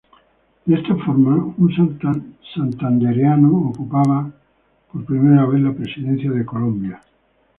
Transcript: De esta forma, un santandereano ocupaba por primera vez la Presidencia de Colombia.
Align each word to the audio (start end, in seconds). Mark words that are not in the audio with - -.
De 0.65 0.73
esta 0.73 0.95
forma, 0.95 1.53
un 1.59 2.33
santandereano 2.55 3.55
ocupaba 3.69 4.31
por 4.91 5.05
primera 5.05 5.45
vez 5.45 5.61
la 5.61 5.73
Presidencia 5.73 6.31
de 6.31 6.43
Colombia. 6.43 7.03